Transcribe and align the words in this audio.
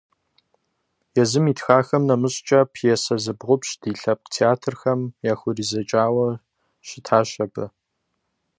Езым 1.21 1.45
итхахэм 1.51 2.03
нэмыщӏкӏэ, 2.07 2.59
пьесэ 2.73 3.15
зыбгъупщӏ 3.23 3.71
ди 3.81 3.91
лъэпкъ 3.99 4.29
театрхэм 4.33 5.01
яхузэридзэкӏауэ 5.31 6.27
щытащ 6.87 7.29
абы. 7.45 7.65